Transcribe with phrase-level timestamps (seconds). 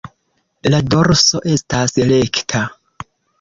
[0.73, 2.65] La dorso estas rekta.